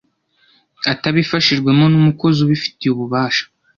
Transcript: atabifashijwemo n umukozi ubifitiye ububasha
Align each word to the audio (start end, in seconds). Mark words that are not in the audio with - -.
atabifashijwemo 0.91 1.85
n 1.91 1.93
umukozi 2.01 2.37
ubifitiye 2.41 2.89
ububasha 2.91 3.45